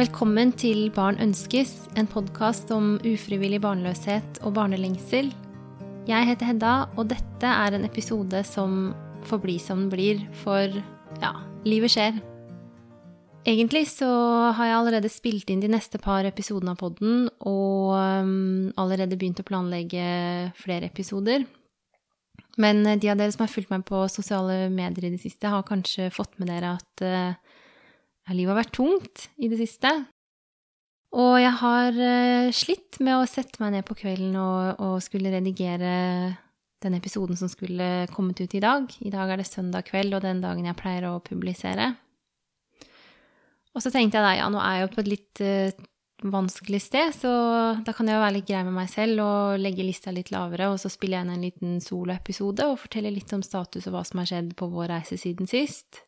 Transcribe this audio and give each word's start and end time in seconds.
Velkommen 0.00 0.48
til 0.56 0.86
Barn 0.96 1.18
ønskes, 1.20 1.74
en 2.00 2.06
podkast 2.08 2.70
om 2.72 2.94
ufrivillig 3.04 3.58
barnløshet 3.60 4.38
og 4.48 4.54
barnelengsel. 4.56 5.28
Jeg 6.08 6.28
heter 6.30 6.48
Hedda, 6.48 6.70
og 6.96 7.10
dette 7.10 7.50
er 7.50 7.76
en 7.76 7.84
episode 7.84 8.40
som 8.48 8.94
får 9.28 9.42
bli 9.42 9.58
som 9.60 9.82
den 9.82 9.90
blir, 9.92 10.22
for 10.40 10.72
ja, 11.20 11.34
livet 11.68 11.92
skjer. 11.92 12.16
Egentlig 13.44 13.90
så 13.92 14.08
har 14.56 14.70
jeg 14.70 14.78
allerede 14.78 15.12
spilt 15.12 15.52
inn 15.52 15.60
de 15.60 15.68
neste 15.68 16.00
par 16.00 16.24
episodene 16.24 16.72
av 16.72 16.80
podden, 16.80 17.28
og 17.44 17.92
um, 17.92 18.72
allerede 18.80 19.20
begynt 19.20 19.44
å 19.44 19.48
planlegge 19.52 20.08
flere 20.62 20.88
episoder. 20.88 21.44
Men 22.56 22.86
de 22.88 23.12
av 23.12 23.20
dere 23.20 23.36
som 23.36 23.44
har 23.44 23.52
fulgt 23.52 23.74
meg 23.74 23.84
på 23.84 24.06
sosiale 24.08 24.62
medier 24.72 25.10
i 25.10 25.16
det 25.18 25.20
siste, 25.28 25.52
har 25.52 25.68
kanskje 25.68 26.08
fått 26.14 26.40
med 26.40 26.48
dere 26.54 26.78
at 26.78 27.04
uh, 27.04 27.58
livet 28.36 28.54
har 28.54 28.60
vært 28.62 28.76
tungt 28.76 29.28
i 29.40 29.50
det 29.50 29.58
siste. 29.60 29.92
Og 31.10 31.34
jeg 31.42 31.54
har 31.58 31.96
uh, 31.98 32.52
slitt 32.54 33.00
med 33.02 33.18
å 33.18 33.26
sette 33.28 33.58
meg 33.62 33.74
ned 33.74 33.86
på 33.88 33.96
kvelden 33.98 34.36
og, 34.38 34.78
og, 34.78 35.00
skulle 35.02 35.32
redigere 35.34 35.92
den 36.80 36.96
episoden 36.96 37.36
som 37.36 37.50
skulle 37.50 38.06
kommet 38.14 38.40
ut 38.40 38.54
i 38.54 38.62
dag. 38.62 38.86
I 39.02 39.12
dag 39.12 39.32
er 39.32 39.40
det 39.40 39.48
søndag 39.50 39.88
kveld 39.90 40.14
og 40.16 40.22
den 40.24 40.40
dagen 40.44 40.68
jeg 40.68 40.78
pleier 40.78 41.10
å 41.10 41.18
publisere. 41.24 41.90
Og 43.74 43.82
så 43.82 43.90
tenkte 43.92 44.18
jeg 44.18 44.26
da, 44.26 44.36
ja, 44.38 44.46
nå 44.50 44.62
er 44.62 44.78
jeg 44.78 44.86
jo 44.86 44.92
på 44.94 45.02
et 45.02 45.10
litt 45.10 45.42
uh, 45.44 45.88
vanskelig 46.30 46.80
sted, 46.84 47.14
så 47.16 47.32
da 47.84 47.94
kan 47.96 48.08
jeg 48.08 48.18
jo 48.18 48.22
være 48.22 48.36
litt 48.36 48.48
grei 48.48 48.62
med 48.66 48.76
meg 48.76 48.90
selv 48.92 49.22
og 49.24 49.60
legge 49.62 49.86
lista 49.86 50.12
litt 50.14 50.30
lavere, 50.34 50.68
og 50.72 50.78
så 50.82 50.90
spiller 50.92 51.18
jeg 51.18 51.26
inn 51.26 51.34
en 51.34 51.46
liten 51.46 51.76
soloepisode 51.84 52.66
og 52.68 52.80
forteller 52.82 53.14
litt 53.14 53.32
om 53.34 53.44
status 53.46 53.88
og 53.88 53.96
hva 53.96 54.04
som 54.06 54.20
har 54.22 54.30
skjedd 54.30 54.54
på 54.58 54.68
vår 54.72 54.92
reise 54.94 55.18
siden 55.20 55.48
sist. 55.50 56.02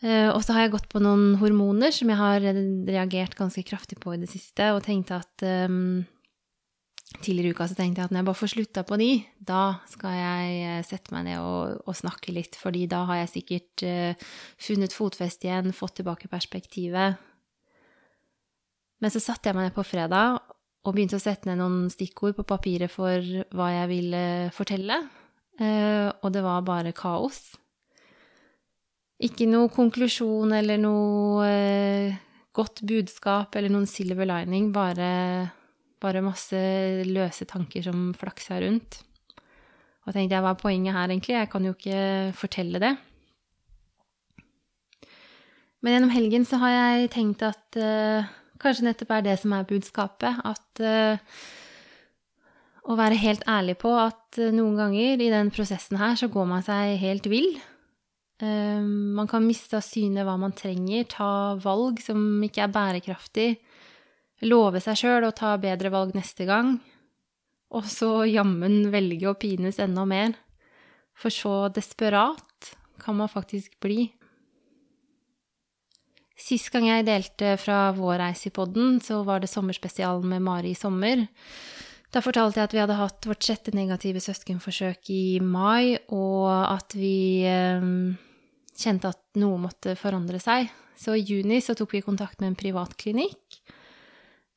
Uh, 0.00 0.30
og 0.32 0.40
så 0.40 0.54
har 0.56 0.64
jeg 0.64 0.72
gått 0.72 0.88
på 0.88 1.02
noen 1.02 1.34
hormoner 1.42 1.92
som 1.92 2.08
jeg 2.08 2.16
har 2.16 2.40
reagert 2.40 3.36
ganske 3.36 3.64
kraftig 3.68 3.98
på 4.00 4.14
i 4.14 4.20
det 4.22 4.30
siste, 4.32 4.70
og 4.72 4.80
tenkte 4.86 5.18
at 5.20 5.44
um, 5.68 6.06
Tidligere 7.18 7.50
i 7.50 7.54
uka 7.56 7.66
så 7.66 7.74
tenkte 7.74 7.98
jeg 7.98 8.06
at 8.06 8.12
når 8.14 8.20
jeg 8.20 8.26
bare 8.28 8.38
får 8.38 8.50
slutta 8.52 8.82
på 8.86 8.96
de, 9.00 9.08
da 9.42 9.62
skal 9.90 10.12
jeg 10.14 10.58
eh, 10.62 10.82
sette 10.86 11.10
meg 11.10 11.24
ned 11.26 11.40
og, 11.42 11.80
og 11.82 11.96
snakke 11.98 12.30
litt, 12.32 12.54
fordi 12.54 12.84
da 12.88 13.00
har 13.08 13.18
jeg 13.24 13.32
sikkert 13.32 13.84
uh, 13.84 14.28
funnet 14.62 14.94
fotfeste 14.94 15.48
igjen, 15.48 15.74
fått 15.74 15.98
tilbake 15.98 16.30
perspektivet. 16.30 17.18
Men 19.02 19.12
så 19.12 19.20
satte 19.24 19.50
jeg 19.50 19.58
meg 19.58 19.68
ned 19.68 19.76
på 19.76 19.84
fredag 19.84 20.38
og 20.86 20.94
begynte 20.94 21.18
å 21.18 21.22
sette 21.22 21.50
ned 21.50 21.58
noen 21.60 21.90
stikkord 21.92 22.38
på 22.38 22.46
papiret 22.54 22.94
for 22.94 23.26
hva 23.58 23.72
jeg 23.74 23.90
ville 23.90 24.22
fortelle, 24.54 25.02
uh, 25.58 26.08
og 26.14 26.30
det 26.30 26.46
var 26.46 26.62
bare 26.62 26.94
kaos. 26.96 27.42
Ikke 29.20 29.44
noe 29.44 29.68
konklusjon 29.72 30.54
eller 30.56 30.80
noe 30.80 31.44
eh, 31.44 32.14
godt 32.56 32.80
budskap 32.88 33.56
eller 33.58 33.72
noen 33.72 33.88
silver 33.88 34.28
lining, 34.28 34.70
bare, 34.72 35.10
bare 36.00 36.24
masse 36.24 36.56
løse 37.04 37.44
tanker 37.48 37.84
som 37.84 38.10
flaksa 38.16 38.62
rundt. 38.64 39.02
Og 40.06 40.14
tenkte 40.16 40.34
jeg, 40.34 40.42
hva 40.42 40.54
er 40.54 40.60
poenget 40.62 40.96
her, 40.96 41.12
egentlig? 41.12 41.36
Jeg 41.36 41.50
kan 41.52 41.66
jo 41.68 41.76
ikke 41.76 42.02
fortelle 42.38 42.80
det. 42.82 42.94
Men 45.80 45.94
gjennom 45.96 46.12
helgen 46.12 46.44
så 46.48 46.60
har 46.60 46.72
jeg 46.74 47.10
tenkt 47.14 47.44
at 47.44 47.78
uh, 47.80 48.28
kanskje 48.60 48.88
nettopp 48.88 49.12
er 49.16 49.26
det 49.28 49.36
som 49.40 49.52
er 49.56 49.68
budskapet. 49.68 50.40
At 50.44 50.82
uh, 50.82 51.20
å 52.88 52.96
være 52.96 53.20
helt 53.20 53.44
ærlig 53.48 53.76
på 53.80 53.92
at 54.00 54.40
noen 54.56 54.80
ganger 54.80 55.20
i 55.20 55.30
den 55.32 55.52
prosessen 55.52 56.00
her 56.00 56.16
så 56.16 56.30
går 56.32 56.48
man 56.48 56.64
seg 56.64 56.96
helt 57.04 57.28
vill. 57.30 57.52
Ehm, 58.40 59.12
man 59.14 59.28
kan 59.28 59.44
miste 59.44 59.76
av 59.76 59.84
syne 59.84 60.24
hva 60.24 60.36
man 60.40 60.54
trenger, 60.56 61.04
ta 61.12 61.56
valg 61.60 62.00
som 62.00 62.40
ikke 62.44 62.64
er 62.64 62.72
bærekraftig, 62.72 63.48
love 64.48 64.80
seg 64.80 64.96
sjøl 64.96 65.26
å 65.28 65.34
ta 65.36 65.56
bedre 65.60 65.92
valg 65.92 66.14
neste 66.16 66.46
gang, 66.48 66.78
og 67.70 67.84
så 67.86 68.24
jammen 68.24 68.88
velge 68.94 69.28
å 69.28 69.36
pines 69.38 69.78
enda 69.82 70.06
mer. 70.08 70.32
For 71.12 71.32
så 71.32 71.68
desperat 71.68 72.72
kan 73.00 73.18
man 73.18 73.28
faktisk 73.28 73.76
bli. 73.84 74.08
Sist 76.40 76.70
gang 76.72 76.86
jeg 76.88 77.04
delte 77.04 77.52
fra 77.60 77.90
vår 77.92 78.22
reise 78.22 78.48
i 78.48 78.54
podden, 78.56 78.96
så 79.04 79.20
var 79.28 79.42
det 79.42 79.52
sommerspesialen 79.52 80.24
med 80.32 80.40
Mari 80.46 80.72
i 80.72 80.78
sommer. 80.78 81.26
Da 82.10 82.22
fortalte 82.24 82.58
jeg 82.58 82.70
at 82.70 82.72
vi 82.74 82.80
hadde 82.80 82.96
hatt 82.98 83.28
vårt 83.28 83.44
sjette 83.44 83.74
negative 83.76 84.22
søskenforsøk 84.24 85.12
i 85.12 85.38
mai, 85.44 86.00
og 86.08 86.48
at 86.48 86.96
vi 86.96 87.44
eh, 87.46 87.84
kjente 88.80 89.10
at 89.12 89.20
noe 89.40 89.58
måtte 89.60 89.96
forandre 89.98 90.40
seg. 90.42 90.70
Så 90.98 91.16
i 91.16 91.24
juni 91.24 91.60
så 91.64 91.76
tok 91.76 91.94
vi 91.96 92.04
kontakt 92.04 92.40
med 92.40 92.52
en 92.52 92.58
privat 92.58 92.96
klinikk. 93.00 93.60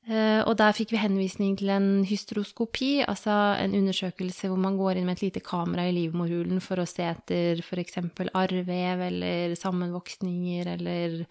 og 0.03 0.57
der 0.59 0.73
fikk 0.75 0.91
vi 0.91 1.00
henvisning 1.00 1.53
til 1.56 1.69
en 1.72 2.03
hysteroskopi, 2.03 3.06
altså 3.07 3.56
en 3.56 3.72
undersøkelse 3.78 4.50
hvor 4.51 4.59
man 4.59 4.75
går 4.75 5.00
inn 5.00 5.06
med 5.07 5.16
et 5.16 5.29
lite 5.29 5.39
kamera 5.39 5.85
i 5.88 5.94
livmorhulen 5.95 6.59
for 6.59 6.84
å 6.84 6.85
se 6.89 7.06
etter 7.07 7.63
f.eks. 7.63 8.01
arrvev 8.35 9.06
eller 9.07 9.56
sammenvoksninger 9.56 10.73
eller 10.75 11.23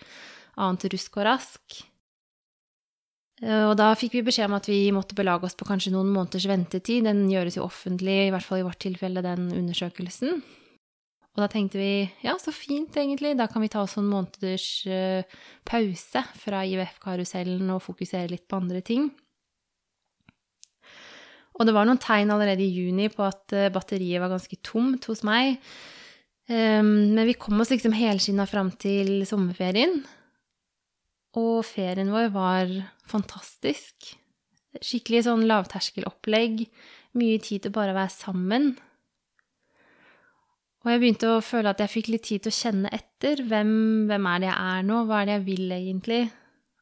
annet 0.57 0.89
rusk 0.95 1.21
og 1.21 1.29
rask. 1.29 1.83
Eh, 3.43 3.65
og 3.67 3.75
da 3.79 3.91
fikk 3.99 4.17
vi 4.19 4.25
beskjed 4.27 4.51
om 4.51 4.59
at 4.59 4.69
vi 4.71 4.81
måtte 4.95 5.19
belage 5.19 5.49
oss 5.49 5.59
på 5.59 5.67
kanskje 5.69 5.95
noen 5.95 6.13
måneders 6.15 6.47
ventetid. 6.51 7.07
Den 7.09 7.25
gjøres 7.31 7.59
jo 7.59 7.67
offentlig, 7.67 8.27
i 8.27 8.35
hvert 8.35 8.47
fall 8.47 8.63
i 8.63 8.67
vårt 8.67 8.83
tilfelle, 8.85 9.25
den 9.25 9.49
undersøkelsen. 9.51 10.43
Og 11.33 11.41
da 11.41 11.49
tenkte 11.49 11.81
vi 11.81 12.05
ja, 12.25 12.35
så 12.41 12.53
fint, 12.53 12.93
egentlig. 13.01 13.33
Da 13.39 13.47
kan 13.49 13.65
vi 13.65 13.71
ta 13.73 13.81
oss 13.87 13.97
noen 13.97 14.11
måneders 14.11 14.67
uh, 14.85 15.25
pause 15.69 16.25
fra 16.43 16.61
IVF-karusellen 16.69 17.71
og 17.73 17.85
fokusere 17.87 18.29
litt 18.35 18.45
på 18.51 18.61
andre 18.61 18.83
ting. 18.85 19.09
Og 21.57 21.69
det 21.69 21.75
var 21.77 21.89
noen 21.89 22.01
tegn 22.01 22.33
allerede 22.33 22.65
i 22.65 22.73
juni 22.73 23.09
på 23.13 23.25
at 23.25 23.57
uh, 23.57 23.71
batteriet 23.73 24.21
var 24.21 24.33
ganske 24.35 24.61
tomt 24.65 25.09
hos 25.09 25.25
meg. 25.25 25.57
Um, 26.53 27.15
men 27.17 27.25
vi 27.29 27.39
kom 27.41 27.61
oss 27.65 27.73
liksom 27.73 27.97
helskinna 27.97 28.45
fram 28.51 28.75
til 28.83 29.23
sommerferien. 29.29 30.03
Og 31.41 31.63
ferien 31.65 32.13
vår 32.13 32.29
var 32.35 32.77
fantastisk. 33.09 34.13
Skikkelig 34.85 35.25
sånn 35.25 35.49
lavterskelopplegg. 35.49 36.67
Mye 37.17 37.41
tid 37.45 37.65
til 37.65 37.73
bare 37.73 37.97
å 37.97 38.01
være 38.03 38.13
sammen. 38.13 38.75
Og 40.83 40.91
jeg 40.91 40.99
begynte 40.99 41.29
å 41.31 41.43
føle 41.45 41.71
at 41.71 41.81
jeg 41.83 41.93
fikk 41.93 42.09
litt 42.11 42.25
tid 42.27 42.43
til 42.43 42.51
å 42.51 42.57
kjenne 42.57 42.91
etter. 42.91 43.45
Hvem, 43.47 43.75
hvem, 44.11 44.25
er 44.27 44.43
det 44.43 44.49
jeg 44.49 44.73
er 44.73 44.89
nå? 44.89 45.05
Hva 45.07 45.21
er 45.21 45.29
det 45.29 45.37
jeg 45.37 45.45
vil 45.47 45.77
egentlig? 45.77 46.23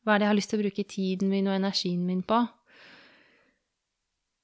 Hva 0.00 0.14
er 0.14 0.20
det 0.20 0.24
jeg 0.24 0.32
har 0.32 0.38
lyst 0.38 0.52
til 0.52 0.60
å 0.60 0.62
bruke 0.62 0.86
tiden 0.88 1.32
min 1.32 1.50
og 1.50 1.56
energien 1.58 2.06
min 2.08 2.22
på? 2.24 2.38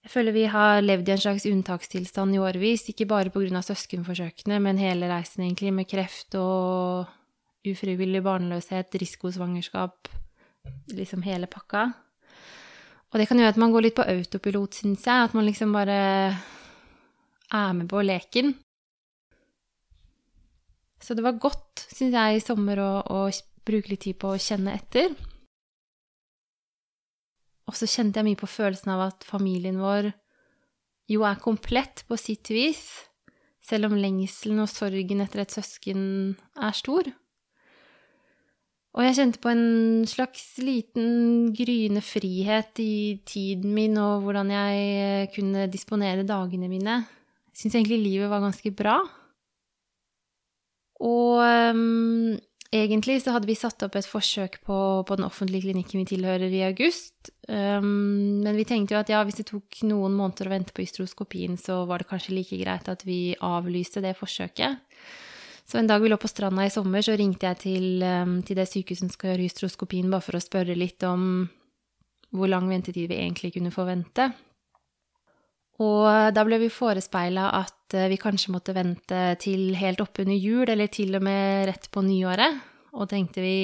Jeg 0.06 0.12
føler 0.12 0.37
vi 0.37 0.45
har 0.53 0.84
levd 0.84 1.09
i 1.09 1.15
en 1.16 1.22
slags 1.25 1.49
unntakstilstand 1.49 2.37
i 2.37 2.39
årevis, 2.39 2.84
ikke 2.93 3.09
bare 3.11 3.33
pga. 3.34 3.62
søskenforsøkene, 3.65 4.61
men 4.62 4.78
hele 4.78 5.09
reisen 5.11 5.43
egentlig, 5.43 5.72
med 5.75 5.89
kreft 5.91 6.37
og 6.39 7.09
ufrivillig 7.66 8.22
barnløshet, 8.22 8.95
risikosvangerskap, 8.95 10.12
liksom 10.95 11.25
hele 11.27 11.49
pakka. 11.50 11.89
Og 13.11 13.19
det 13.19 13.27
kan 13.27 13.41
gjøre 13.41 13.55
at 13.55 13.59
man 13.59 13.72
går 13.72 13.89
litt 13.89 13.97
på 13.97 14.06
autopilot, 14.06 14.78
syns 14.78 15.06
jeg. 15.06 15.27
At 15.27 15.34
man 15.34 15.47
liksom 15.47 15.72
bare 15.72 15.99
er 17.50 17.72
med 17.72 17.89
på 17.89 18.03
leken. 18.05 18.55
Så 21.06 21.15
det 21.15 21.22
var 21.22 21.39
godt, 21.39 21.84
syns 21.94 22.17
jeg, 22.17 22.37
i 22.39 22.43
sommer 22.43 22.81
å, 22.83 22.93
å, 23.06 23.19
bruke 23.67 23.93
litt 23.93 24.03
tid 24.03 24.17
på 24.19 24.33
å 24.34 24.39
kjenne 24.43 24.72
etter. 24.75 25.12
Og 27.67 27.75
så 27.78 27.87
kjente 27.91 28.19
jeg 28.19 28.27
mye 28.27 28.39
på 28.39 28.49
følelsen 28.50 28.91
av 28.94 29.05
at 29.09 29.27
familien 29.27 29.78
vår 29.78 30.11
jo 31.11 31.22
er 31.27 31.39
komplett 31.43 32.03
på 32.11 32.19
sitt 32.19 32.50
vis, 32.50 32.83
selv 33.63 33.91
om 33.91 33.95
lengselen 33.98 34.63
og 34.63 34.71
sorgen 34.71 35.22
etter 35.22 35.45
et 35.45 35.54
søsken 35.54 36.01
er 36.59 36.75
stor. 36.75 37.10
Og 38.97 39.04
jeg 39.04 39.16
kjente 39.19 39.42
på 39.42 39.51
en 39.53 40.07
slags 40.09 40.45
liten 40.63 41.53
gryende 41.54 42.03
frihet 42.03 42.80
i 42.83 43.21
tiden 43.28 43.75
min 43.77 43.98
og 44.01 44.25
hvordan 44.25 44.51
jeg 44.54 45.30
kunne 45.36 45.69
disponere 45.71 46.27
dagene 46.27 46.71
mine. 46.71 46.98
Jeg 47.53 47.63
syns 47.63 47.78
egentlig 47.78 48.01
livet 48.07 48.33
var 48.33 48.42
ganske 48.42 48.75
bra. 48.75 48.97
Og 51.04 51.43
um, 51.43 52.37
egentlig 52.72 53.19
så 53.22 53.34
hadde 53.34 53.48
vi 53.48 53.57
satt 53.59 53.83
opp 53.84 53.98
et 53.98 54.09
forsøk 54.09 54.59
på, 54.65 54.78
på 55.09 55.19
den 55.19 55.27
offentlige 55.27 55.66
klinikken 55.66 56.01
vi 56.03 56.09
tilhører, 56.15 56.48
i 56.48 56.65
august. 56.66 57.31
Um, 57.48 58.43
men 58.45 58.57
vi 58.57 58.66
tenkte 58.69 58.97
jo 58.97 59.03
at 59.03 59.13
ja, 59.13 59.22
hvis 59.27 59.41
det 59.41 59.48
tok 59.51 59.83
noen 59.89 60.16
måneder 60.16 60.48
å 60.48 60.54
vente 60.57 60.77
på 60.77 60.84
ystroskopien, 60.87 61.59
så 61.60 61.83
var 61.89 62.03
det 62.03 62.10
kanskje 62.10 62.37
like 62.39 62.60
greit 62.60 62.89
at 62.93 63.04
vi 63.07 63.37
avlyste 63.45 64.03
det 64.04 64.16
forsøket. 64.19 64.83
Så 65.66 65.81
en 65.81 65.89
dag 65.91 66.03
vi 66.03 66.09
lå 66.13 66.19
på 66.22 66.31
stranda 66.31 66.63
i 66.63 66.71
sommer, 66.71 67.03
så 67.03 67.16
ringte 67.19 67.49
jeg 67.51 67.63
til, 67.65 67.87
um, 68.07 68.39
til 68.47 68.59
det 68.59 68.69
sykehuset 68.71 69.04
som 69.04 69.13
skal 69.13 69.34
gjøre 69.34 69.49
hystroskopien, 69.49 70.10
bare 70.13 70.25
for 70.25 70.39
å 70.39 70.42
spørre 70.42 70.78
litt 70.78 71.03
om 71.07 71.47
hvor 72.37 72.51
lang 72.51 72.69
ventetid 72.71 73.10
vi 73.10 73.19
egentlig 73.21 73.54
kunne 73.54 73.72
forvente. 73.75 74.31
Og 75.84 76.33
da 76.33 76.45
ble 76.47 76.59
vi 76.63 76.73
forespeila 76.73 77.51
at 77.59 77.97
eh, 77.97 78.09
vi 78.09 78.17
kanskje 78.21 78.55
måtte 78.55 78.75
vente 78.77 79.21
til 79.43 79.75
helt 79.77 80.01
oppunder 80.01 80.37
jul, 80.37 80.65
eller 80.65 80.89
til 80.93 81.19
og 81.19 81.27
med 81.27 81.67
rett 81.69 81.91
på 81.93 82.05
nyåret. 82.07 82.63
Og 82.97 83.11
tenkte 83.11 83.45
vi 83.45 83.59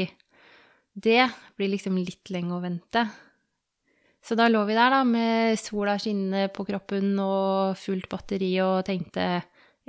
det 0.93 1.25
blir 1.56 1.70
liksom 1.73 1.97
litt 1.97 2.29
lenge 2.35 2.53
å 2.53 2.61
vente. 2.61 3.06
Så 4.23 4.37
da 4.38 4.47
lå 4.50 4.61
vi 4.69 4.76
der, 4.76 4.93
da, 4.93 5.00
med 5.09 5.56
sola 5.59 5.97
skinnende 5.99 6.50
på 6.55 6.67
kroppen 6.69 7.17
og 7.19 7.79
fullt 7.81 8.11
batteri, 8.12 8.53
og 8.62 8.85
tenkte 8.87 9.25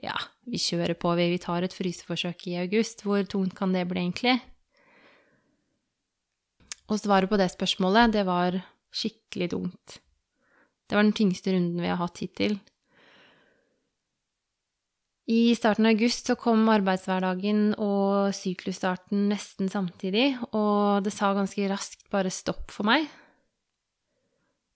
ja, 0.02 0.16
vi 0.50 0.58
kjører 0.58 0.96
på, 0.98 1.12
vi, 1.20 1.28
vi 1.36 1.42
tar 1.44 1.66
et 1.66 1.76
fryseforsøk 1.76 2.48
i 2.50 2.58
august. 2.64 3.04
Hvor 3.06 3.22
tungt 3.30 3.54
kan 3.58 3.76
det 3.76 3.84
bli, 3.92 4.08
egentlig? 4.08 4.40
Og 6.90 6.98
svaret 7.00 7.30
på 7.30 7.38
det 7.40 7.52
spørsmålet, 7.54 8.16
det 8.16 8.26
var 8.28 8.58
skikkelig 8.94 9.52
tungt. 9.54 10.00
Det 10.88 10.98
var 10.98 11.06
den 11.06 11.16
tyngste 11.16 11.54
runden 11.56 11.82
vi 11.82 11.90
har 11.90 12.00
hatt 12.02 12.22
hittil. 12.22 12.60
I 15.32 15.56
starten 15.56 15.88
av 15.88 15.94
august 15.96 16.28
så 16.28 16.36
kom 16.36 16.66
arbeidshverdagen 16.68 17.78
og 17.80 18.34
syklusstarten 18.36 19.30
nesten 19.32 19.70
samtidig, 19.72 20.34
og 20.52 21.06
det 21.06 21.14
sa 21.16 21.32
ganske 21.38 21.70
raskt 21.72 22.10
bare 22.12 22.34
stopp 22.34 22.74
for 22.76 22.88
meg. 22.90 23.08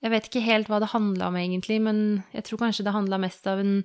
Jeg 0.06 0.14
vet 0.14 0.30
ikke 0.30 0.46
helt 0.46 0.70
hva 0.72 0.80
det 0.80 0.94
handla 0.94 1.28
om, 1.28 1.36
egentlig, 1.36 1.82
men 1.84 2.00
jeg 2.32 2.46
tror 2.48 2.62
kanskje 2.62 2.86
det 2.88 2.96
handla 2.96 3.20
mest 3.20 3.50
av 3.50 3.60
en 3.60 3.82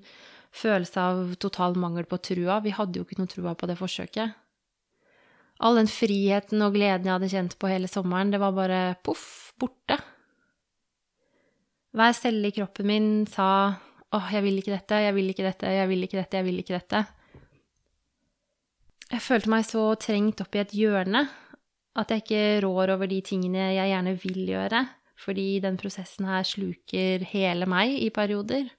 følelse 0.52 1.02
av 1.02 1.34
total 1.42 1.75
mangel 1.80 2.06
på 2.06 2.20
trua. 2.22 2.60
Vi 2.62 2.76
hadde 2.76 3.00
jo 3.00 3.06
ikke 3.08 3.18
noe 3.18 3.32
trua 3.32 3.56
på 3.58 3.66
det 3.66 3.78
forsøket. 3.80 4.38
All 5.62 5.78
den 5.80 5.90
friheten 5.90 6.62
og 6.62 6.76
gleden 6.76 7.08
jeg 7.08 7.16
hadde 7.16 7.32
kjent 7.32 7.58
på 7.58 7.70
hele 7.70 7.90
sommeren, 7.90 8.30
det 8.30 8.42
var 8.42 8.54
bare 8.54 8.82
poff, 9.02 9.50
borte. 9.58 9.98
Hver 11.92 12.14
celle 12.16 12.48
i 12.48 12.54
kroppen 12.56 12.88
min 12.88 13.08
sa 13.28 13.48
åh, 14.12 14.28
jeg 14.32 14.44
vil 14.44 14.60
ikke 14.60 14.74
dette, 14.74 15.00
jeg 15.04 15.14
vil 15.16 15.32
ikke 15.32 15.44
dette, 15.44 15.72
jeg 15.72 15.88
vil 15.90 16.06
ikke 16.06 16.20
dette, 16.20 16.38
jeg 16.38 16.46
vil 16.46 16.62
ikke 16.62 16.78
dette. 16.78 17.04
Jeg 19.12 19.20
følte 19.20 19.52
meg 19.52 19.64
så 19.68 19.84
trengt 20.00 20.40
opp 20.40 20.56
i 20.56 20.62
et 20.62 20.72
hjørne 20.76 21.26
at 22.00 22.12
jeg 22.12 22.22
ikke 22.22 22.44
rår 22.64 22.94
over 22.94 23.08
de 23.10 23.20
tingene 23.24 23.72
jeg 23.74 23.90
gjerne 23.90 24.14
vil 24.22 24.44
gjøre, 24.48 24.80
fordi 25.20 25.46
den 25.60 25.76
prosessen 25.80 26.28
her 26.28 26.46
sluker 26.48 27.26
hele 27.28 27.68
meg 27.68 27.92
i 28.00 28.08
perioder. 28.14 28.70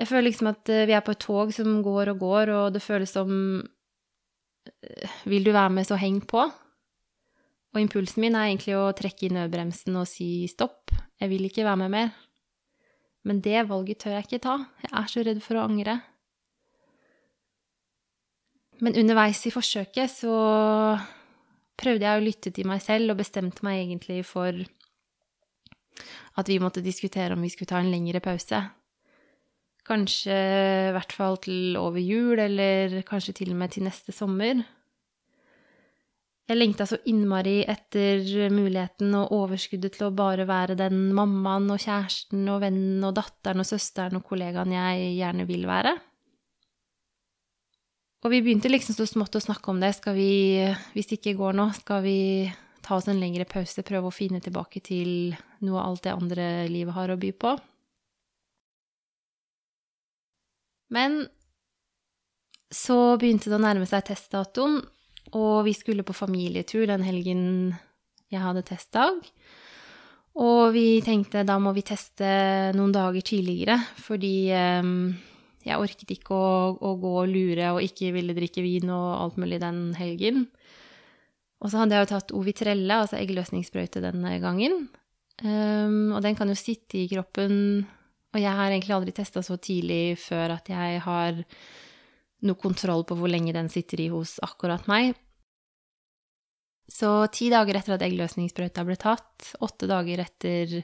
Jeg 0.00 0.10
føler 0.10 0.26
liksom 0.26 0.50
at 0.50 0.72
eh, 0.72 0.86
vi 0.88 0.96
er 0.96 1.04
på 1.06 1.12
et 1.14 1.22
tog 1.22 1.52
som 1.54 1.76
går 1.84 2.14
og 2.14 2.22
går, 2.24 2.50
og 2.50 2.72
det 2.74 2.82
føles 2.82 3.12
som 3.14 3.30
eh, 3.62 5.10
Vil 5.28 5.44
du 5.44 5.52
være 5.52 5.70
med, 5.70 5.86
så 5.86 5.94
heng 6.00 6.18
på. 6.26 6.42
Og 7.74 7.80
impulsen 7.80 8.22
min 8.24 8.34
er 8.34 8.48
egentlig 8.48 8.74
å 8.78 8.92
trekke 8.96 9.28
i 9.28 9.34
nødbremsen 9.34 9.96
og 9.98 10.08
si 10.08 10.46
stopp, 10.50 10.83
jeg 11.20 11.30
vil 11.30 11.46
ikke 11.48 11.64
være 11.66 11.80
med 11.84 11.92
mer. 11.94 12.12
Men 13.24 13.40
det 13.40 13.68
valget 13.68 14.02
tør 14.02 14.18
jeg 14.18 14.26
ikke 14.26 14.42
ta. 14.44 14.58
Jeg 14.84 14.92
er 14.92 15.10
så 15.10 15.24
redd 15.24 15.40
for 15.44 15.58
å 15.58 15.64
angre. 15.68 15.98
Men 18.82 18.96
underveis 19.00 19.44
i 19.46 19.52
forsøket 19.54 20.10
så 20.10 20.34
prøvde 21.78 22.06
jeg 22.06 22.20
å 22.20 22.24
lytte 22.24 22.52
til 22.54 22.68
meg 22.68 22.82
selv 22.84 23.14
og 23.14 23.20
bestemte 23.22 23.64
meg 23.66 23.84
egentlig 23.84 24.22
for 24.28 24.56
at 26.34 26.50
vi 26.50 26.58
måtte 26.62 26.82
diskutere 26.82 27.36
om 27.36 27.44
vi 27.44 27.52
skulle 27.52 27.70
ta 27.70 27.80
en 27.80 27.92
lengre 27.92 28.20
pause. 28.22 28.60
Kanskje 29.84 30.34
i 30.34 30.92
hvert 30.96 31.12
fall 31.12 31.36
til 31.44 31.76
over 31.78 32.00
jul, 32.00 32.38
eller 32.40 33.02
kanskje 33.06 33.36
til 33.40 33.52
og 33.52 33.60
med 33.60 33.74
til 33.74 33.84
neste 33.86 34.14
sommer. 34.16 34.64
Jeg 36.44 36.58
lengta 36.58 36.84
så 36.84 36.98
innmari 37.08 37.62
etter 37.64 38.50
muligheten 38.52 39.14
og 39.16 39.30
overskuddet 39.32 39.94
til 39.96 40.10
å 40.10 40.14
bare 40.16 40.44
være 40.44 40.76
den 40.76 41.06
mammaen 41.16 41.70
og 41.72 41.80
kjæresten 41.80 42.42
og 42.52 42.58
vennen 42.66 43.06
og 43.08 43.14
datteren 43.16 43.62
og 43.62 43.68
søsteren 43.68 44.18
og 44.18 44.26
kollegaen 44.28 44.74
jeg 44.74 45.14
gjerne 45.16 45.46
vil 45.48 45.64
være. 45.70 45.94
Og 48.24 48.32
vi 48.32 48.42
begynte 48.44 48.68
liksom 48.68 48.96
så 48.96 49.06
smått 49.08 49.36
å 49.36 49.44
snakke 49.44 49.72
om 49.72 49.80
det. 49.80 49.94
Skal 49.96 50.16
vi, 50.16 50.60
hvis 50.92 51.08
det 51.08 51.18
ikke 51.18 51.36
går 51.40 51.56
nå, 51.56 51.70
skal 51.76 52.04
vi 52.04 52.18
ta 52.84 52.98
oss 52.98 53.08
en 53.08 53.20
lengre 53.20 53.44
pause, 53.48 53.84
prøve 53.84 54.08
å 54.08 54.14
finne 54.14 54.40
tilbake 54.44 54.80
til 54.84 55.32
noe 55.64 55.80
av 55.80 55.90
alt 55.94 56.04
det 56.04 56.12
andre 56.12 56.48
livet 56.68 56.96
har 56.96 57.12
å 57.12 57.20
by 57.20 57.32
på? 57.40 57.54
Men 60.92 61.22
så 62.72 63.16
begynte 63.20 63.48
det 63.48 63.56
å 63.56 63.64
nærme 63.64 63.88
seg 63.88 64.04
testdatoen, 64.08 64.82
og 65.32 65.64
vi 65.66 65.72
skulle 65.76 66.04
på 66.06 66.16
familietur 66.16 66.86
den 66.90 67.04
helgen 67.06 67.44
jeg 68.32 68.42
hadde 68.42 68.64
testdag. 68.66 69.22
Og 70.34 70.72
vi 70.74 70.98
tenkte 71.06 71.44
da 71.46 71.60
må 71.62 71.70
vi 71.76 71.84
teste 71.86 72.26
noen 72.74 72.92
dager 72.94 73.22
tidligere, 73.22 73.78
fordi 74.02 74.50
um, 74.82 75.12
jeg 75.64 75.78
orket 75.78 76.10
ikke 76.16 76.34
å, 76.34 76.74
å, 76.74 76.96
gå 76.98 77.12
og 77.22 77.30
lure 77.30 77.70
og 77.76 77.84
ikke 77.84 78.10
ville 78.16 78.34
drikke 78.36 78.64
vin 78.64 78.90
og 78.90 79.06
alt 79.20 79.38
mulig 79.40 79.60
den 79.62 79.86
helgen. 79.98 80.48
Og 81.62 81.70
så 81.70 81.80
hadde 81.80 81.96
jeg 81.96 82.04
jo 82.04 82.10
tatt 82.10 82.34
Ovitrelle, 82.36 82.98
altså 82.98 83.16
eggløsningssprøyte, 83.20 84.02
denne 84.04 84.34
gangen. 84.42 84.88
Um, 85.40 86.12
og 86.12 86.20
den 86.26 86.36
kan 86.38 86.50
jo 86.50 86.54
sitte 86.54 87.00
i 87.00 87.08
kroppen 87.10 87.56
Og 88.36 88.36
jeg 88.38 88.54
har 88.54 88.68
egentlig 88.70 88.94
aldri 88.94 89.10
testa 89.16 89.40
så 89.42 89.56
tidlig 89.58 90.14
før 90.22 90.52
at 90.54 90.68
jeg 90.70 91.00
har 91.02 91.40
noe 92.44 92.60
kontroll 92.60 93.04
på 93.08 93.16
hvor 93.18 93.30
lenge 93.30 93.54
den 93.56 93.70
sitter 93.72 94.04
i 94.04 94.10
hos 94.12 94.36
akkurat 94.44 94.86
meg. 94.90 95.14
Så 96.90 97.08
ti 97.32 97.48
dager 97.52 97.78
etter 97.78 97.96
at 97.96 98.04
eggløsningssprøyta 98.04 98.84
ble 98.84 98.96
tatt, 99.00 99.54
åtte 99.64 99.88
dager 99.88 100.20
etter 100.26 100.82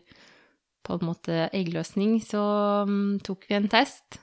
på 0.86 0.96
en 0.96 1.10
måte 1.10 1.50
eggløsning, 1.52 2.18
så 2.24 2.40
um, 2.88 3.18
tok 3.24 3.44
vi 3.50 3.58
en 3.58 3.68
test. 3.70 4.22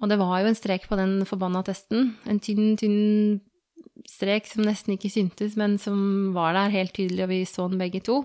Og 0.00 0.08
det 0.08 0.16
var 0.20 0.40
jo 0.40 0.48
en 0.48 0.56
strek 0.56 0.86
på 0.88 0.96
den 0.96 1.20
forbanna 1.28 1.60
testen. 1.66 2.14
En 2.30 2.40
tynn, 2.40 2.78
tynn 2.80 3.40
strek 4.08 4.48
som 4.48 4.64
nesten 4.64 4.94
ikke 4.94 5.10
syntes, 5.12 5.56
men 5.58 5.76
som 5.82 6.32
var 6.36 6.54
der 6.56 6.72
helt 6.72 6.94
tydelig, 6.96 7.26
og 7.26 7.32
vi 7.32 7.42
så 7.50 7.68
den 7.68 7.80
begge 7.82 8.00
to. 8.06 8.22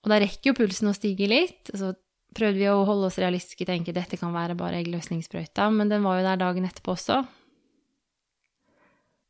Og 0.00 0.10
da 0.10 0.18
rekker 0.22 0.50
jo 0.50 0.56
pulsen 0.56 0.90
å 0.90 0.96
stige 0.96 1.28
litt. 1.30 1.70
Så 1.76 1.92
prøvde 2.36 2.60
vi 2.60 2.70
å 2.70 2.84
holde 2.86 3.08
oss 3.08 3.18
realistiske 3.18 3.66
og 3.66 3.72
tenke 3.72 3.94
dette 3.96 4.18
kan 4.20 4.32
være 4.34 4.56
bare 4.58 4.78
eggløsningssprøyta, 4.80 5.66
men 5.74 5.90
den 5.90 6.04
var 6.06 6.20
jo 6.20 6.26
der 6.28 6.40
dagen 6.40 6.68
etterpå 6.68 6.94
også 6.94 7.22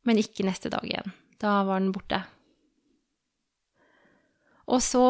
men 0.07 0.21
ikke 0.21 0.45
neste 0.47 0.71
dag 0.73 0.85
igjen. 0.87 1.13
Da 1.41 1.61
var 1.67 1.81
den 1.81 1.93
borte. 1.93 2.21
Og 4.71 4.81
så 4.83 5.03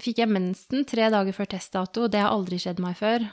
fikk 0.00 0.22
jeg 0.22 0.32
mensen 0.32 0.86
tre 0.88 1.10
dager 1.12 1.36
før 1.36 1.50
testdato. 1.52 2.06
og 2.06 2.12
Det 2.12 2.22
har 2.22 2.32
aldri 2.32 2.60
skjedd 2.60 2.80
meg 2.82 2.96
før. 2.98 3.26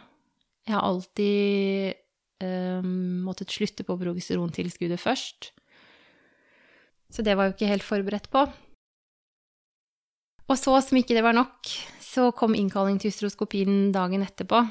Jeg 0.67 0.75
har 0.75 0.83
alltid 0.83 1.95
øh, 2.43 2.87
måttet 3.27 3.53
slutte 3.53 3.85
på 3.87 3.95
progesterontilskuddet 3.99 4.99
først. 4.99 5.51
Så 7.11 7.23
det 7.23 7.37
var 7.39 7.47
jo 7.47 7.55
ikke 7.55 7.69
helt 7.71 7.87
forberedt 7.87 8.27
på. 8.31 8.43
Og 10.47 10.55
så, 10.59 10.73
som 10.83 10.99
ikke 10.99 11.15
det 11.15 11.23
var 11.23 11.35
nok, 11.35 11.71
så 12.17 12.31
kom 12.33 12.57
innkalling 12.57 12.97
til 12.97 13.11
hystroskopien 13.11 13.91
dagen 13.93 14.25
etterpå. 14.25 14.63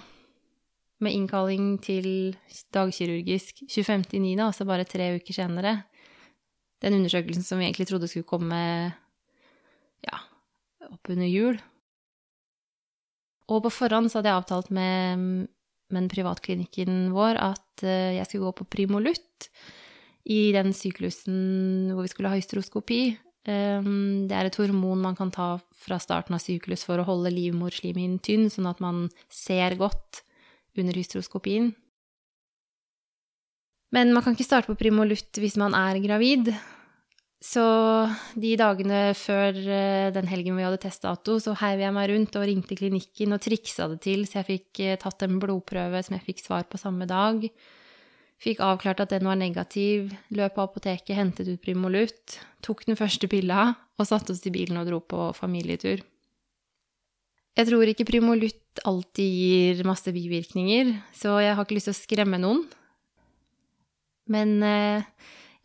Med 1.05 1.15
innkalling 1.15 1.77
til 1.85 2.35
dagkirurgisk 2.75 3.63
25.9., 3.69 4.33
altså 4.43 4.67
bare 4.67 4.89
tre 4.89 5.13
uker 5.21 5.37
senere 5.37 5.77
den 6.85 6.99
undersøkelsen 6.99 7.45
som 7.45 7.61
vi 7.61 7.69
egentlig 7.69 7.89
trodde 7.89 8.09
skulle 8.11 8.29
komme 8.29 8.59
ja, 10.05 10.21
oppunder 10.91 11.29
jul. 11.29 11.59
Og 13.47 13.63
på 13.65 13.73
forhånd 13.73 14.11
så 14.11 14.19
hadde 14.19 14.33
jeg 14.33 14.43
avtalt 14.43 14.73
med, 14.75 15.47
med 15.95 16.11
privatklinikken 16.13 17.13
vår 17.15 17.39
at 17.41 17.87
eh, 17.87 18.17
jeg 18.19 18.29
skulle 18.29 18.49
gå 18.51 18.57
på 18.61 18.71
Primolutt 18.77 19.51
i 20.27 20.51
den 20.55 20.73
syklusen 20.75 21.93
hvor 21.95 22.03
vi 22.03 22.11
skulle 22.11 22.33
ha 22.33 22.41
hystroskopi. 22.41 23.15
Ehm, 23.47 24.27
det 24.27 24.35
er 24.37 24.49
et 24.49 24.59
hormon 24.59 25.03
man 25.03 25.17
kan 25.19 25.31
ta 25.35 25.57
fra 25.79 25.99
starten 26.03 26.35
av 26.35 26.43
syklus 26.43 26.83
for 26.87 26.99
å 26.99 27.07
holde 27.07 27.35
livmorslimhinnen 27.35 28.19
tynn, 28.25 28.49
sånn 28.51 28.69
at 28.71 28.83
man 28.83 29.07
ser 29.31 29.79
godt 29.79 30.23
under 30.77 30.97
hystroskopien. 30.99 31.73
Men 33.95 34.11
man 34.13 34.25
kan 34.25 34.35
ikke 34.35 34.49
starte 34.49 34.73
på 34.73 34.81
Primolutt 34.81 35.39
hvis 35.41 35.57
man 35.61 35.77
er 35.79 36.01
gravid. 36.03 36.51
Så 37.47 37.63
de 38.35 38.55
dagene 38.59 39.13
før 39.15 39.55
eh, 39.55 40.09
den 40.11 40.27
helgen 40.27 40.57
vi 40.59 40.65
hadde 40.65 40.81
testdato, 40.83 41.37
så 41.39 41.55
heiv 41.61 41.85
jeg 41.85 41.95
meg 41.95 42.11
rundt 42.11 42.39
og 42.41 42.47
ringte 42.49 42.79
klinikken 42.79 43.37
og 43.37 43.43
triksa 43.45 43.87
det 43.93 44.01
til, 44.09 44.25
så 44.27 44.41
jeg 44.41 44.49
fikk 44.49 44.81
eh, 44.83 44.99
tatt 44.99 45.23
en 45.23 45.39
blodprøve 45.43 46.01
som 46.03 46.17
jeg 46.17 46.25
fikk 46.33 46.43
svar 46.43 46.67
på 46.67 46.81
samme 46.81 47.07
dag. 47.07 47.45
Fikk 48.43 48.61
avklart 48.61 49.01
at 49.01 49.15
den 49.15 49.25
var 49.29 49.39
negativ, 49.41 50.11
løp 50.37 50.59
på 50.59 50.67
apoteket, 50.67 51.15
hentet 51.17 51.49
ut 51.49 51.63
Primolutt, 51.63 52.37
tok 52.65 52.85
den 52.85 52.99
første 52.99 53.31
pilla 53.33 53.71
og 53.97 54.09
satte 54.09 54.35
oss 54.35 54.45
i 54.45 54.53
bilen 54.53 54.77
og 54.81 54.89
dro 54.91 55.01
på 55.01 55.31
familietur. 55.37 56.03
Jeg 57.57 57.69
tror 57.71 57.89
ikke 57.89 58.05
Primolutt 58.11 58.83
alltid 58.85 59.39
gir 59.41 59.87
masse 59.89 60.13
bivirkninger, 60.13 60.93
så 61.17 61.39
jeg 61.41 61.57
har 61.57 61.65
ikke 61.65 61.79
lyst 61.79 61.89
til 61.89 61.97
å 61.97 62.03
skremme 62.03 62.41
noen. 62.43 62.67
Men 64.29 64.53
eh, 64.67 65.07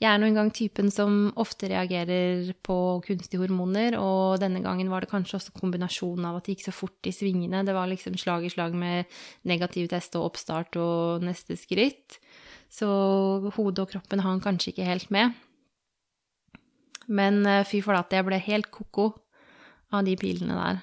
jeg 0.01 0.07
er 0.09 0.21
nå 0.21 0.31
engang 0.31 0.53
typen 0.55 0.87
som 0.89 1.27
ofte 1.37 1.67
reagerer 1.69 2.53
på 2.65 2.75
kunstige 3.05 3.43
hormoner, 3.43 3.99
og 3.99 4.39
denne 4.41 4.63
gangen 4.63 4.89
var 4.89 5.03
det 5.03 5.11
kanskje 5.11 5.37
også 5.37 5.53
kombinasjonen 5.59 6.25
av 6.25 6.39
at 6.39 6.47
det 6.47 6.55
gikk 6.55 6.69
så 6.69 6.73
fort 6.73 7.09
i 7.09 7.13
svingene. 7.13 7.61
Det 7.67 7.75
var 7.75 7.91
liksom 7.91 8.15
slag 8.17 8.47
i 8.47 8.53
slag 8.53 8.73
med 8.73 9.11
negativ 9.45 9.91
test 9.91 10.15
og 10.17 10.31
oppstart 10.31 10.79
og 10.81 11.27
neste 11.27 11.59
skritt. 11.59 12.17
Så 12.71 12.87
hodet 13.57 13.83
og 13.83 13.91
kroppen 13.91 14.23
hang 14.23 14.39
kanskje 14.43 14.71
ikke 14.71 14.87
helt 14.87 15.09
med. 15.11 15.35
Men 17.11 17.43
eh, 17.45 17.65
fy 17.67 17.81
flate, 17.83 18.15
jeg 18.15 18.27
ble 18.27 18.39
helt 18.39 18.71
ko-ko 18.71 19.09
av 19.91 20.05
de 20.07 20.15
pilene 20.19 20.55
der. 20.55 20.79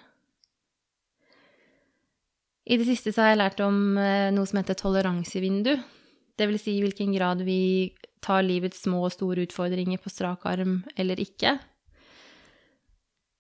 I 2.69 2.77
det 2.77 2.85
siste 2.91 3.15
så 3.15 3.25
har 3.25 3.33
jeg 3.33 3.41
lært 3.41 3.63
om 3.65 3.97
eh, 3.97 4.29
noe 4.35 4.49
som 4.49 4.61
heter 4.61 4.77
toleransevindu. 4.77 5.73
Det 6.39 6.47
vil 6.51 6.61
si 6.61 6.77
i 6.77 6.85
hvilken 6.85 7.15
grad 7.17 7.41
vi 7.47 7.95
tar 8.25 8.45
livets 8.45 8.85
små 8.85 9.07
og 9.07 9.15
store 9.15 9.47
utfordringer 9.47 10.01
på 10.03 10.13
strak 10.13 10.45
arm 10.51 10.83
eller 11.01 11.21
ikke. 11.23 11.57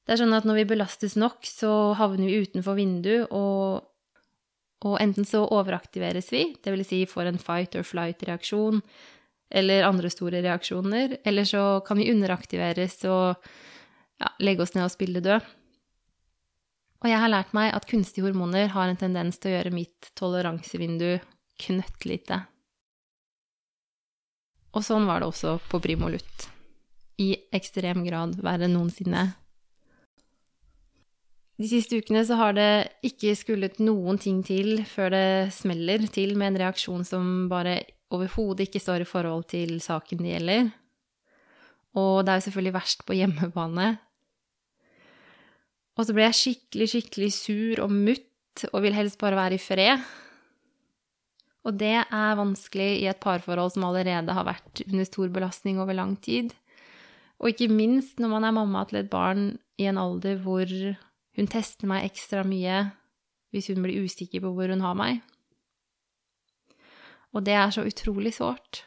Det 0.09 0.14
er 0.14 0.23
sånn 0.23 0.33
at 0.33 0.47
når 0.49 0.62
vi 0.62 0.71
belastes 0.71 1.19
nok, 1.21 1.45
så 1.45 1.93
havner 1.99 2.31
vi 2.31 2.40
utenfor 2.47 2.78
vindu, 2.78 3.26
og, 3.28 3.88
og 4.87 4.99
enten 5.02 5.26
så 5.26 5.42
overaktiveres 5.44 6.30
vi, 6.30 6.44
vil 6.62 6.85
si 6.87 7.02
får 7.08 7.32
en 7.32 7.40
fight 7.42 7.75
or 7.78 7.87
flight-reaksjon, 7.87 8.82
eller 9.50 9.87
andre 9.87 10.11
store 10.12 10.42
reaksjoner, 10.44 11.16
eller 11.26 11.49
så 11.49 11.80
kan 11.87 11.99
vi 11.99 12.11
underaktiveres 12.12 13.00
og 13.08 13.49
ja, 14.20 14.30
legge 14.44 14.62
oss 14.62 14.75
ned 14.76 14.87
og 14.87 14.92
spille 14.94 15.25
død. 15.25 15.47
Og 16.99 17.11
jeg 17.11 17.23
har 17.23 17.30
lært 17.30 17.54
meg 17.54 17.73
at 17.75 17.87
kunstige 17.88 18.26
hormoner 18.26 18.70
har 18.75 18.90
en 18.90 18.99
tendens 18.99 19.38
til 19.38 19.52
å 19.52 19.56
gjøre 19.56 19.75
mitt 19.75 20.11
toleransevindu 20.18 21.18
knøttlite. 21.62 22.42
Og 24.75 24.85
sånn 24.85 25.06
var 25.08 25.23
det 25.23 25.30
også 25.30 25.56
på 25.70 25.80
Primolutt. 25.82 26.49
I 27.18 27.32
ekstrem 27.54 28.04
grad 28.06 28.37
verre 28.44 28.68
enn 28.68 28.76
noensinne. 28.76 29.30
De 31.59 31.67
siste 31.67 31.99
ukene 31.99 32.21
så 32.23 32.37
har 32.38 32.55
det 32.55 32.73
ikke 33.07 33.35
skullet 33.35 33.81
noen 33.83 34.19
ting 34.23 34.45
til 34.47 34.85
før 34.87 35.11
det 35.11 35.55
smeller 35.57 36.05
til 36.15 36.37
med 36.38 36.53
en 36.53 36.61
reaksjon 36.62 37.03
som 37.07 37.49
bare 37.50 37.81
overhodet 38.15 38.69
ikke 38.69 38.83
står 38.83 39.03
i 39.03 39.09
forhold 39.09 39.49
til 39.50 39.81
saken 39.83 40.23
det 40.23 40.37
gjelder. 40.37 40.69
Og 41.99 42.23
det 42.23 42.31
er 42.31 42.38
jo 42.38 42.45
selvfølgelig 42.47 42.77
verst 42.77 43.03
på 43.09 43.17
hjemmebane. 43.19 43.88
Og 45.99 46.07
så 46.07 46.15
ble 46.15 46.29
jeg 46.29 46.38
skikkelig, 46.38 46.88
skikkelig 46.93 47.33
sur 47.35 47.83
og 47.88 47.91
mutt 47.91 48.65
og 48.71 48.85
vil 48.85 48.95
helst 48.95 49.19
bare 49.19 49.38
være 49.38 49.59
i 49.59 49.62
fred. 49.62 50.07
Og 51.67 51.75
det 51.75 51.97
er 51.99 52.38
vanskelig 52.38 53.03
i 53.03 53.09
et 53.11 53.19
parforhold 53.21 53.75
som 53.75 53.88
allerede 53.88 54.35
har 54.35 54.47
vært 54.47 54.85
under 54.87 55.11
stor 55.11 55.35
belastning 55.35 55.83
over 55.83 55.99
lang 55.99 56.15
tid. 56.23 56.55
Og 57.43 57.50
ikke 57.50 57.71
minst 57.71 58.23
når 58.23 58.31
man 58.31 58.47
er 58.47 58.55
mamma 58.55 58.87
til 58.87 59.03
et 59.03 59.11
barn 59.11 59.50
i 59.79 59.91
en 59.91 59.99
alder 59.99 60.38
hvor 60.43 60.71
hun 61.38 61.47
tester 61.50 61.87
meg 61.87 62.09
ekstra 62.09 62.42
mye 62.47 62.88
hvis 63.54 63.71
hun 63.71 63.85
blir 63.85 64.04
usikker 64.04 64.42
på 64.45 64.52
hvor 64.57 64.68
hun 64.73 64.83
har 64.85 64.97
meg. 64.99 65.23
Og 67.33 67.45
det 67.47 67.54
er 67.54 67.71
så 67.73 67.85
utrolig 67.87 68.35
sårt. 68.37 68.83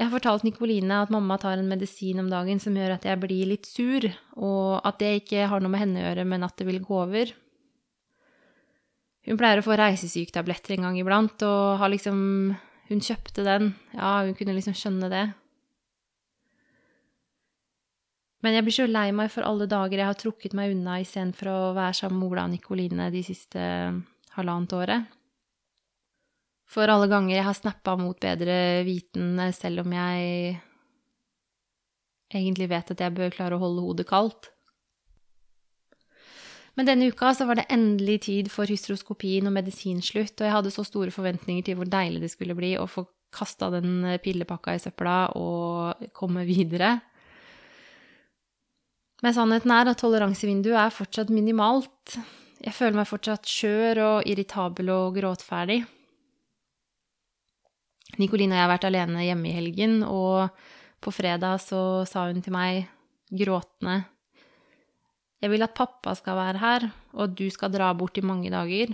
Jeg 0.00 0.08
har 0.08 0.14
fortalt 0.14 0.46
Nikoline 0.46 1.02
at 1.04 1.12
mamma 1.12 1.36
tar 1.38 1.60
en 1.60 1.68
medisin 1.68 2.22
om 2.22 2.30
dagen 2.32 2.60
som 2.62 2.76
gjør 2.76 2.94
at 2.96 3.04
jeg 3.04 3.20
blir 3.20 3.50
litt 3.50 3.68
sur, 3.68 4.06
og 4.40 4.80
at 4.88 4.96
det 5.02 5.10
ikke 5.18 5.44
har 5.50 5.60
noe 5.60 5.72
med 5.72 5.82
henne 5.82 6.00
å 6.00 6.06
gjøre, 6.06 6.24
men 6.24 6.46
at 6.46 6.56
det 6.56 6.66
vil 6.70 6.80
gå 6.80 7.02
over. 7.02 7.34
Hun 9.28 9.36
pleier 9.36 9.60
å 9.60 9.66
få 9.66 9.76
reisesyketabletter 9.76 10.78
en 10.78 10.88
gang 10.88 10.96
iblant, 11.02 11.44
og 11.44 11.84
liksom 11.92 12.56
Hun 12.90 12.98
kjøpte 12.98 13.44
den. 13.46 13.68
Ja, 13.94 14.24
hun 14.26 14.34
kunne 14.34 14.56
liksom 14.56 14.74
skjønne 14.74 15.06
det. 15.12 15.28
Men 18.40 18.56
jeg 18.56 18.64
blir 18.64 18.76
så 18.76 18.86
lei 18.88 19.08
meg 19.12 19.32
for 19.32 19.44
alle 19.44 19.68
dager 19.68 20.00
jeg 20.00 20.08
har 20.08 20.18
trukket 20.18 20.54
meg 20.56 20.72
unna 20.72 21.00
istedenfor 21.02 21.50
å 21.52 21.58
være 21.76 21.98
sammen 21.98 22.22
med 22.22 22.30
Ola 22.30 22.46
og 22.48 22.54
Nikoline 22.54 23.10
de 23.12 23.24
siste 23.26 23.60
halvannet 24.36 24.76
året. 24.78 25.10
For 26.70 26.88
alle 26.88 27.10
ganger 27.10 27.34
jeg 27.34 27.44
har 27.48 27.58
snappa 27.58 27.96
mot 27.98 28.16
bedre 28.22 28.80
vitende, 28.86 29.50
selv 29.52 29.82
om 29.82 29.92
jeg 29.92 30.54
egentlig 32.30 32.70
vet 32.70 32.94
at 32.94 33.02
jeg 33.02 33.16
bør 33.16 33.34
klare 33.34 33.58
å 33.58 33.62
holde 33.64 33.84
hodet 33.84 34.06
kaldt. 34.08 34.52
Men 36.78 36.86
denne 36.86 37.10
uka 37.10 37.32
så 37.34 37.44
var 37.48 37.58
det 37.58 37.66
endelig 37.74 38.20
tid 38.28 38.50
for 38.52 38.70
hystroskopien 38.70 39.50
og 39.50 39.56
medisinslutt, 39.56 40.36
og 40.38 40.46
jeg 40.46 40.54
hadde 40.54 40.72
så 40.72 40.86
store 40.86 41.12
forventninger 41.12 41.66
til 41.66 41.76
hvor 41.76 41.90
deilig 41.90 42.22
det 42.22 42.30
skulle 42.32 42.56
bli 42.56 42.76
å 42.78 42.86
få 42.88 43.04
kasta 43.34 43.68
den 43.74 44.06
pillepakka 44.22 44.78
i 44.78 44.82
søpla 44.82 45.16
og 45.38 46.06
komme 46.16 46.46
videre. 46.48 46.96
Men 49.20 49.36
sannheten 49.36 49.72
er 49.74 49.90
at 49.90 50.00
toleransevinduet 50.00 50.78
er 50.80 50.94
fortsatt 50.94 51.32
minimalt. 51.32 52.16
Jeg 52.60 52.76
føler 52.76 53.00
meg 53.00 53.08
fortsatt 53.08 53.48
skjør 53.48 54.00
og 54.04 54.28
irritabel 54.28 54.92
og 54.92 55.16
gråtferdig. 55.16 55.82
Nikoline 58.20 58.56
og 58.56 58.58
jeg 58.58 58.64
har 58.64 58.72
vært 58.72 58.88
alene 58.88 59.26
hjemme 59.26 59.50
i 59.50 59.54
helgen, 59.54 60.00
og 60.04 60.50
på 61.00 61.12
fredag 61.14 61.60
så 61.62 62.06
sa 62.08 62.26
hun 62.28 62.42
til 62.44 62.56
meg, 62.56 62.88
gråtende, 63.30 64.04
Jeg 65.40 65.50
vil 65.50 65.62
at 65.64 65.72
pappa 65.72 66.12
skal 66.14 66.36
være 66.36 66.58
her, 66.60 66.90
og 67.14 67.22
at 67.24 67.36
du 67.38 67.46
skal 67.48 67.72
dra 67.72 67.94
bort 67.96 68.18
i 68.18 68.20
mange 68.20 68.50
dager. 68.52 68.92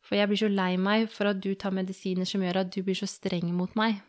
For 0.00 0.16
jeg 0.16 0.28
blir 0.28 0.40
så 0.40 0.48
lei 0.48 0.76
meg 0.80 1.10
for 1.12 1.28
at 1.28 1.40
du 1.40 1.54
tar 1.54 1.74
medisiner 1.76 2.24
som 2.24 2.40
gjør 2.40 2.62
at 2.62 2.70
du 2.72 2.82
blir 2.82 2.96
så 2.96 3.04
streng 3.04 3.52
mot 3.52 3.74
meg. 3.76 4.00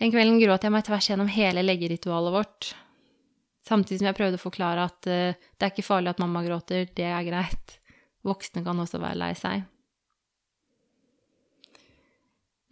Den 0.00 0.12
kvelden 0.12 0.40
gråt 0.40 0.64
jeg 0.66 0.74
meg 0.74 0.84
tvers 0.84 1.08
gjennom 1.08 1.30
hele 1.32 1.64
leggeritualet 1.64 2.34
vårt. 2.34 2.74
Samtidig 3.62 4.00
som 4.00 4.08
jeg 4.10 4.18
prøvde 4.18 4.40
å 4.40 4.42
forklare 4.42 4.86
at 4.88 5.06
uh, 5.06 5.34
det 5.34 5.66
er 5.66 5.70
ikke 5.70 5.86
farlig 5.86 6.12
at 6.12 6.22
mamma 6.22 6.42
gråter, 6.46 6.88
det 6.96 7.06
er 7.06 7.28
greit. 7.28 7.76
Voksne 8.26 8.64
kan 8.66 8.78
også 8.82 9.00
være 9.02 9.20
lei 9.20 9.32
seg. 9.38 9.62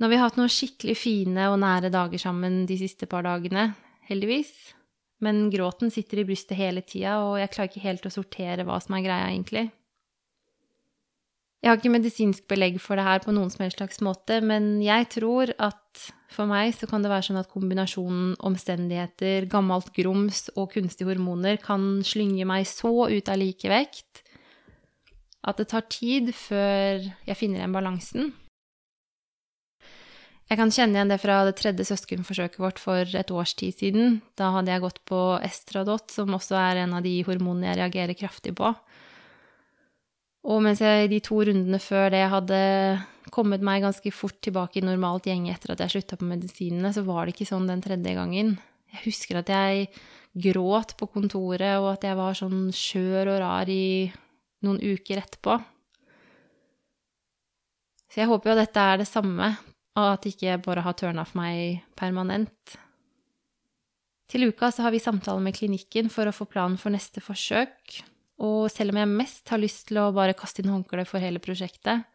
Nå 0.00 0.06
har 0.06 0.14
vi 0.14 0.20
hatt 0.22 0.36
noen 0.38 0.50
skikkelig 0.50 0.96
fine 0.96 1.50
og 1.52 1.58
nære 1.60 1.90
dager 1.92 2.22
sammen 2.22 2.62
de 2.66 2.78
siste 2.80 3.04
par 3.10 3.26
dagene, 3.26 3.74
heldigvis. 4.08 4.52
Men 5.20 5.50
gråten 5.52 5.92
sitter 5.92 6.22
i 6.22 6.24
brystet 6.30 6.56
hele 6.56 6.80
tida, 6.80 7.18
og 7.20 7.36
jeg 7.36 7.52
klarer 7.52 7.68
ikke 7.68 7.84
helt 7.84 8.08
å 8.08 8.14
sortere 8.14 8.64
hva 8.64 8.78
som 8.80 8.96
er 8.96 9.04
greia, 9.04 9.26
egentlig. 9.28 9.66
Jeg 11.60 11.68
har 11.68 11.76
ikke 11.76 11.92
medisinsk 11.92 12.46
belegg 12.48 12.78
for 12.80 12.96
det 12.96 13.04
her 13.04 13.20
på 13.20 13.34
noen 13.36 13.50
som 13.52 13.66
helst 13.66 13.76
slags 13.76 14.00
måte, 14.00 14.38
men 14.40 14.78
jeg 14.80 15.10
tror 15.12 15.52
at 15.60 15.79
for 16.30 16.46
meg 16.50 16.74
så 16.76 16.86
kan 16.90 17.02
det 17.02 17.10
være 17.10 17.26
sånn 17.30 17.40
at 17.40 17.50
kombinasjonen 17.50 18.36
omstendigheter, 18.46 19.48
gammelt 19.50 19.90
grums 19.96 20.46
og 20.54 20.70
kunstige 20.74 21.10
hormoner 21.10 21.58
kan 21.62 22.04
slynge 22.06 22.46
meg 22.48 22.68
så 22.70 22.92
ut 23.10 23.30
av 23.30 23.40
likevekt 23.40 24.22
at 25.48 25.60
det 25.60 25.70
tar 25.72 25.86
tid 25.88 26.30
før 26.36 27.06
jeg 27.26 27.38
finner 27.38 27.62
igjen 27.62 27.74
balansen. 27.74 28.32
Jeg 30.50 30.58
kan 30.58 30.72
kjenne 30.74 30.98
igjen 30.98 31.12
det 31.12 31.20
fra 31.22 31.36
det 31.46 31.54
tredje 31.60 31.86
søskenforsøket 31.86 32.58
vårt 32.58 32.80
for 32.82 33.06
et 33.06 33.30
års 33.30 33.52
tid 33.54 33.76
siden. 33.78 34.18
Da 34.34 34.50
hadde 34.56 34.72
jeg 34.74 34.82
gått 34.82 34.98
på 35.06 35.20
Estradot, 35.46 36.10
som 36.10 36.34
også 36.34 36.58
er 36.58 36.82
en 36.82 36.96
av 36.98 37.04
de 37.06 37.20
hormonene 37.26 37.70
jeg 37.70 37.78
reagerer 37.78 38.18
kraftig 38.18 38.56
på. 38.58 38.72
Og 40.50 40.62
mens 40.64 40.82
jeg 40.82 41.12
de 41.12 41.20
to 41.22 41.38
rundene 41.46 41.78
før 41.82 42.10
det 42.12 42.24
hadde 42.32 42.60
kommet 43.34 43.64
meg 43.64 43.84
ganske 43.84 44.12
fort 44.14 44.38
tilbake 44.44 44.80
i 44.80 44.84
normalt 44.84 45.28
gjenge 45.28 45.52
etter 45.54 45.74
at 45.74 45.84
jeg 45.84 45.96
slutta 45.96 46.18
på 46.20 46.28
medisinene, 46.28 46.92
så 46.94 47.04
var 47.06 47.26
det 47.26 47.36
ikke 47.36 47.50
sånn 47.50 47.68
den 47.70 47.82
tredje 47.84 48.14
gangen. 48.16 48.56
Jeg 48.90 49.04
husker 49.06 49.40
at 49.40 49.52
jeg 49.52 49.90
gråt 50.50 50.94
på 50.98 51.08
kontoret, 51.10 51.78
og 51.80 51.92
at 51.94 52.06
jeg 52.06 52.18
var 52.18 52.38
sånn 52.38 52.68
skjør 52.74 53.34
og 53.34 53.40
rar 53.42 53.70
i 53.70 54.10
noen 54.66 54.78
uker 54.78 55.22
etterpå. 55.22 55.56
Så 58.10 58.22
jeg 58.22 58.30
håper 58.30 58.50
jo 58.50 58.58
dette 58.58 58.84
er 58.92 59.00
det 59.00 59.08
samme, 59.08 59.52
og 59.98 60.06
at 60.06 60.22
det 60.24 60.34
ikke 60.34 60.60
bare 60.66 60.84
har 60.86 60.96
tørna 60.98 61.26
for 61.26 61.42
meg 61.42 61.82
permanent. 61.98 62.78
Til 64.30 64.46
uka 64.50 64.70
så 64.70 64.86
har 64.86 64.94
vi 64.94 65.02
samtale 65.02 65.42
med 65.42 65.56
klinikken 65.56 66.10
for 66.10 66.30
å 66.30 66.34
få 66.34 66.46
planen 66.50 66.78
for 66.78 66.94
neste 66.94 67.22
forsøk, 67.22 68.00
og 68.40 68.70
selv 68.72 68.94
om 68.94 69.00
jeg 69.02 69.10
mest 69.10 69.50
har 69.52 69.60
lyst 69.60 69.88
til 69.88 69.98
å 70.00 70.12
bare 70.16 70.36
kaste 70.38 70.62
inn 70.62 70.70
håndkleet 70.72 71.10
for 71.10 71.22
hele 71.22 71.42
prosjektet, 71.42 72.06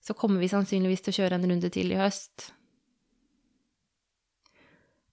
så 0.00 0.16
kommer 0.16 0.40
vi 0.40 0.48
sannsynligvis 0.50 1.04
til 1.04 1.12
å 1.12 1.18
kjøre 1.20 1.38
en 1.38 1.48
runde 1.50 1.70
til 1.72 1.92
i 1.92 1.98
høst. 2.00 2.50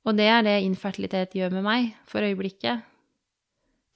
Og 0.08 0.16
det 0.16 0.30
er 0.32 0.46
det 0.46 0.62
infertilitet 0.64 1.36
gjør 1.36 1.58
med 1.58 1.66
meg 1.66 1.90
for 2.08 2.24
øyeblikket. 2.24 2.86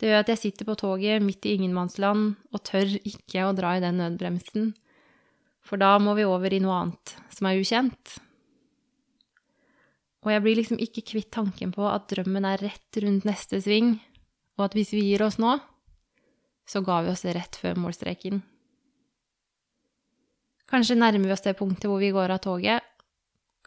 Det 0.02 0.10
gjør 0.10 0.24
at 0.24 0.32
jeg 0.34 0.42
sitter 0.42 0.68
på 0.68 0.76
toget 0.82 1.24
midt 1.24 1.46
i 1.48 1.56
ingenmannsland 1.56 2.34
og 2.52 2.64
tør 2.68 2.98
ikke 3.00 3.46
å 3.46 3.54
dra 3.56 3.78
i 3.78 3.84
den 3.84 4.02
nødbremsen, 4.02 4.74
for 5.62 5.80
da 5.80 5.94
må 6.02 6.18
vi 6.18 6.26
over 6.28 6.52
i 6.52 6.60
noe 6.60 6.80
annet 6.82 7.16
som 7.32 7.48
er 7.48 7.62
ukjent. 7.62 8.18
Og 10.26 10.34
jeg 10.34 10.44
blir 10.44 10.58
liksom 10.60 10.82
ikke 10.82 11.06
kvitt 11.14 11.32
tanken 11.34 11.72
på 11.74 11.86
at 11.90 12.10
drømmen 12.12 12.46
er 12.50 12.62
rett 12.66 13.02
rundt 13.02 13.26
neste 13.30 13.62
sving, 13.64 13.96
og 14.58 14.68
at 14.68 14.78
hvis 14.78 14.92
vi 14.94 15.06
gir 15.08 15.24
oss 15.26 15.40
nå, 15.42 15.56
så 16.68 16.84
ga 16.86 17.02
vi 17.06 17.14
oss 17.14 17.24
rett 17.26 17.58
før 17.62 17.80
målstreken. 17.82 18.42
Kanskje 20.72 20.96
nærmer 20.96 21.28
vi 21.28 21.36
oss 21.36 21.44
det 21.44 21.58
punktet 21.60 21.90
hvor 21.92 22.00
vi 22.00 22.14
går 22.16 22.32
av 22.32 22.40
toget. 22.46 22.86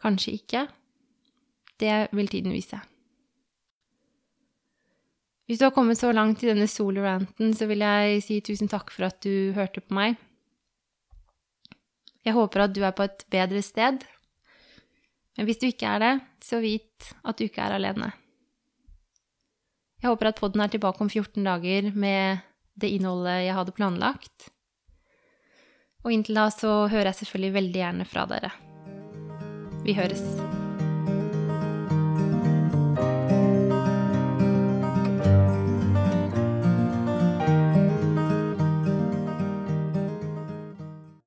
Kanskje 0.01 0.37
ikke. 0.39 0.65
Det 1.77 1.95
vil 2.15 2.29
tiden 2.31 2.53
vise. 2.55 2.79
Hvis 5.45 5.59
du 5.61 5.67
har 5.67 5.75
kommet 5.75 5.99
så 5.99 6.09
langt 6.09 6.41
i 6.41 6.49
denne 6.49 6.65
soloranten, 6.65 7.53
så 7.53 7.67
vil 7.69 7.83
jeg 7.85 8.23
si 8.25 8.39
tusen 8.41 8.71
takk 8.71 8.89
for 8.89 9.05
at 9.05 9.19
du 9.21 9.53
hørte 9.53 9.83
på 9.83 9.93
meg. 9.93 10.17
Jeg 12.25 12.33
håper 12.33 12.63
at 12.63 12.73
du 12.73 12.81
er 12.81 12.95
på 12.97 13.05
et 13.05 13.21
bedre 13.29 13.61
sted. 13.61 14.01
Men 15.37 15.45
hvis 15.45 15.61
du 15.61 15.67
ikke 15.69 15.91
er 15.91 16.01
det, 16.01 16.13
så 16.41 16.57
vit 16.63 17.11
at 17.21 17.37
du 17.37 17.45
ikke 17.45 17.61
er 17.61 17.77
alene. 17.77 18.09
Jeg 20.01 20.09
håper 20.09 20.31
at 20.31 20.41
podden 20.41 20.63
er 20.65 20.73
tilbake 20.73 21.05
om 21.05 21.09
14 21.11 21.45
dager 21.45 21.91
med 21.93 22.41
det 22.81 22.89
innholdet 22.97 23.43
jeg 23.45 23.57
hadde 23.57 23.75
planlagt. 23.77 24.49
Og 26.05 26.13
inntil 26.13 26.37
da 26.37 26.49
så 26.53 26.85
hører 26.91 27.09
jeg 27.09 27.23
selvfølgelig 27.23 27.55
veldig 27.57 27.81
gjerne 27.81 28.05
fra 28.05 28.27
dere. 28.29 28.53
Vi 29.85 29.97
høres. 29.97 30.21